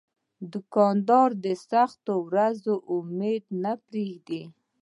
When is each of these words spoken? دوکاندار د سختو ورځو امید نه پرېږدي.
دوکاندار 0.53 1.29
د 1.45 1.47
سختو 1.69 2.13
ورځو 2.29 2.73
امید 2.95 3.43
نه 3.63 3.73
پرېږدي. 3.85 4.43